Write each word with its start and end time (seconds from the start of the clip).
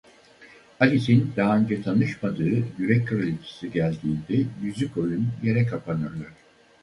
Alice'in 0.79 1.33
daha 1.35 1.57
önce 1.57 1.81
tanışmadığı 1.81 2.63
Yürek 2.77 3.07
Kraliçesi 3.07 3.71
geldiğinde 3.71 4.49
yüzükoyun 4.63 5.27
yere 5.43 5.65
kapanırlar. 5.65 6.31